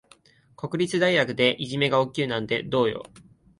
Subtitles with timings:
[0.55, 3.03] 国立大学でいじめが起きるなんてどうよ。